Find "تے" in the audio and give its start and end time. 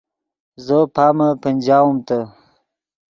2.07-2.19